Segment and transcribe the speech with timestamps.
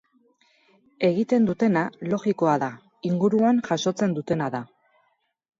[1.09, 2.71] Egiten dutena logikoa da,
[3.11, 4.65] inguruan jasotzen dutena da.